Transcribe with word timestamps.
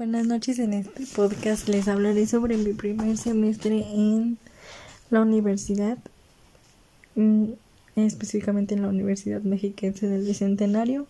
Buenas 0.00 0.26
noches, 0.26 0.58
en 0.58 0.72
este 0.72 1.04
podcast 1.14 1.68
les 1.68 1.86
hablaré 1.86 2.26
sobre 2.26 2.56
mi 2.56 2.72
primer 2.72 3.18
semestre 3.18 3.84
en 3.86 4.38
la 5.10 5.20
universidad, 5.20 5.98
mm, 7.16 7.50
específicamente 7.96 8.74
en 8.74 8.80
la 8.80 8.88
Universidad 8.88 9.42
Mexiquense 9.42 10.08
del 10.08 10.24
Bicentenario. 10.24 11.06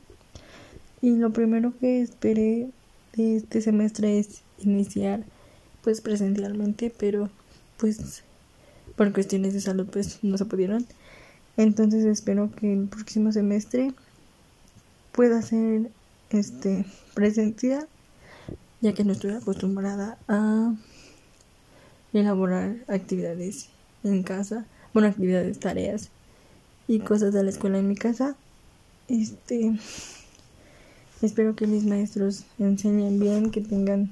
Y 1.00 1.14
lo 1.14 1.32
primero 1.32 1.72
que 1.78 2.00
esperé 2.00 2.68
de 3.14 3.36
este 3.36 3.60
semestre 3.60 4.18
es 4.18 4.42
iniciar 4.58 5.22
pues 5.84 6.00
presencialmente, 6.00 6.92
pero 6.98 7.30
pues 7.76 8.24
por 8.96 9.12
cuestiones 9.12 9.54
de 9.54 9.60
salud 9.60 9.86
pues 9.86 10.18
no 10.22 10.36
se 10.36 10.46
pudieron. 10.46 10.84
Entonces 11.56 12.04
espero 12.04 12.50
que 12.56 12.72
el 12.72 12.88
próximo 12.88 13.30
semestre 13.30 13.92
pueda 15.12 15.42
ser 15.42 15.92
este 16.30 16.84
presencial 17.14 17.86
ya 18.80 18.92
que 18.94 19.04
no 19.04 19.12
estoy 19.12 19.32
acostumbrada 19.32 20.18
a 20.28 20.74
elaborar 22.12 22.76
actividades 22.88 23.68
en 24.04 24.22
casa, 24.22 24.66
bueno, 24.92 25.08
actividades, 25.08 25.58
tareas 25.58 26.10
y 26.88 27.00
cosas 27.00 27.32
de 27.32 27.42
la 27.42 27.50
escuela 27.50 27.78
en 27.78 27.88
mi 27.88 27.94
casa. 27.94 28.36
Este 29.08 29.78
espero 31.22 31.54
que 31.54 31.66
mis 31.66 31.84
maestros 31.84 32.44
enseñen 32.58 33.20
bien, 33.20 33.50
que 33.50 33.60
tengan 33.60 34.10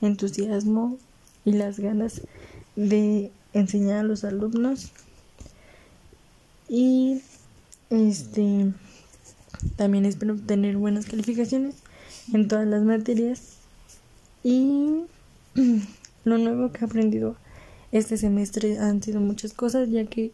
entusiasmo 0.00 0.96
y 1.44 1.52
las 1.52 1.78
ganas 1.78 2.22
de 2.76 3.30
enseñar 3.52 3.98
a 3.98 4.02
los 4.02 4.24
alumnos. 4.24 4.90
Y 6.68 7.22
este 7.90 8.72
también 9.76 10.04
espero 10.04 10.36
tener 10.36 10.76
buenas 10.76 11.06
calificaciones 11.06 11.76
en 12.32 12.48
todas 12.48 12.66
las 12.66 12.82
materias 12.82 13.57
y 14.42 15.04
lo 16.24 16.38
nuevo 16.38 16.72
que 16.72 16.80
he 16.80 16.84
aprendido 16.84 17.36
este 17.92 18.16
semestre 18.16 18.78
han 18.78 19.02
sido 19.02 19.20
muchas 19.20 19.52
cosas, 19.52 19.88
ya 19.90 20.04
que 20.04 20.32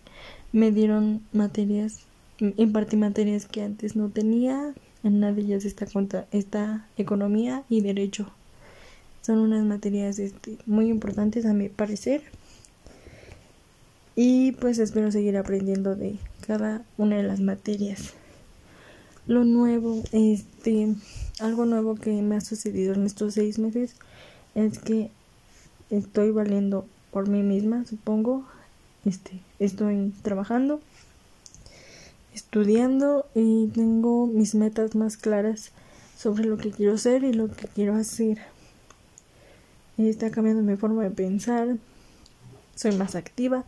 me 0.52 0.72
dieron 0.72 1.22
materias, 1.32 2.00
impartí 2.38 2.96
materias 2.96 3.46
que 3.46 3.62
antes 3.62 3.96
no 3.96 4.08
tenía. 4.08 4.74
En 5.02 5.16
una 5.16 5.32
de 5.32 5.42
ellas 5.42 5.64
está, 5.64 5.86
esta 6.32 6.88
economía 6.96 7.64
y 7.68 7.80
derecho. 7.82 8.30
Son 9.22 9.38
unas 9.38 9.64
materias 9.64 10.18
este, 10.18 10.58
muy 10.66 10.88
importantes 10.88 11.46
a 11.46 11.52
mi 11.52 11.68
parecer. 11.68 12.22
Y 14.16 14.52
pues 14.52 14.78
espero 14.78 15.10
seguir 15.10 15.36
aprendiendo 15.36 15.96
de 15.96 16.16
cada 16.46 16.82
una 16.98 17.16
de 17.16 17.24
las 17.24 17.40
materias. 17.40 18.14
Lo 19.26 19.44
nuevo, 19.44 20.02
este, 20.12 20.94
algo 21.40 21.64
nuevo 21.64 21.94
que 21.94 22.10
me 22.20 22.36
ha 22.36 22.40
sucedido 22.42 22.92
en 22.92 23.06
estos 23.06 23.34
seis 23.34 23.58
meses 23.58 23.96
es 24.54 24.78
que 24.78 25.10
estoy 25.88 26.30
valiendo 26.30 26.86
por 27.10 27.28
mí 27.28 27.42
misma, 27.42 27.86
supongo. 27.86 28.44
Este, 29.06 29.40
estoy 29.58 30.12
trabajando, 30.22 30.82
estudiando 32.34 33.26
y 33.34 33.68
tengo 33.68 34.26
mis 34.26 34.54
metas 34.54 34.94
más 34.94 35.16
claras 35.16 35.72
sobre 36.18 36.44
lo 36.44 36.58
que 36.58 36.70
quiero 36.70 36.98
ser 36.98 37.24
y 37.24 37.32
lo 37.32 37.48
que 37.48 37.66
quiero 37.68 37.94
hacer. 37.96 38.38
Está 39.96 40.30
cambiando 40.30 40.62
mi 40.62 40.76
forma 40.76 41.02
de 41.02 41.10
pensar, 41.10 41.78
soy 42.74 42.94
más 42.96 43.14
activa, 43.14 43.64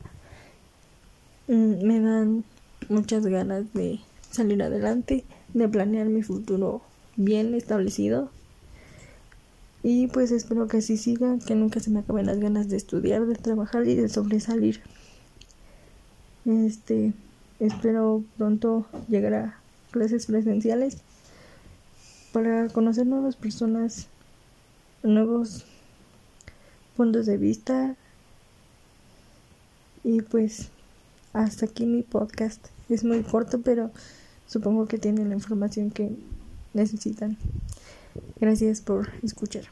mm, 1.49 1.87
me 1.87 2.01
dan 2.01 2.45
muchas 2.89 3.27
ganas 3.27 3.73
de 3.73 4.01
salir 4.31 4.63
adelante, 4.63 5.25
de 5.55 5.69
planear 5.69 6.07
mi 6.07 6.23
futuro 6.23 6.83
bien 7.17 7.55
establecido. 7.55 8.31
Y 9.83 10.09
pues 10.09 10.33
espero 10.33 10.67
que 10.67 10.79
así 10.79 10.97
siga, 10.97 11.39
que 11.47 11.55
nunca 11.55 11.81
se 11.81 11.91
me 11.91 12.01
acaben 12.01 12.27
las 12.27 12.39
ganas 12.39 12.69
de 12.69 12.77
estudiar, 12.77 13.27
de 13.27 13.37
trabajar 13.37 13.87
y 13.87 13.95
de 13.95 14.09
sobresalir. 14.09 14.81
Este, 16.45 17.13
espero 17.61 18.25
pronto 18.37 18.87
llegar 19.09 19.35
a 19.35 19.59
clases 19.91 20.27
presenciales 20.27 20.99
para 22.33 22.69
conocer 22.69 23.07
nuevas 23.07 23.37
personas, 23.37 24.09
nuevos 25.03 25.65
puntos 26.97 27.27
de 27.27 27.37
vista. 27.37 27.97
Y 30.03 30.23
pues 30.23 30.69
hasta 31.33 31.67
aquí 31.67 31.87
mi 31.87 32.03
podcast. 32.03 32.67
Es 32.89 33.05
muy 33.05 33.23
corto, 33.23 33.61
pero 33.61 33.91
supongo 34.47 34.87
que 34.87 34.99
tiene 34.99 35.25
la 35.25 35.35
información 35.35 35.91
que 35.91 36.17
necesitan. 36.75 37.37
Gracias 38.41 38.81
por 38.81 39.09
escuchar. 39.23 39.65